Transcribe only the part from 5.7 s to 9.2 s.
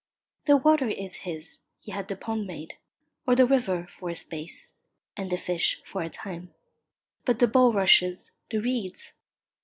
for a time. But the bulrushes, the reeds!